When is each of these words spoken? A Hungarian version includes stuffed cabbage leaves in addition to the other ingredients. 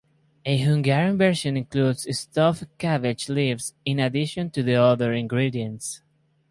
A 0.47 0.57
Hungarian 0.57 1.15
version 1.15 1.55
includes 1.55 2.07
stuffed 2.17 2.63
cabbage 2.79 3.29
leaves 3.29 3.75
in 3.85 3.99
addition 3.99 4.49
to 4.49 4.63
the 4.63 4.73
other 4.73 5.13
ingredients. 5.13 6.01